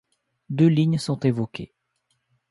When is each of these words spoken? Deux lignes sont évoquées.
Deux 0.49 0.65
lignes 0.65 0.97
sont 0.97 1.19
évoquées. 1.19 1.75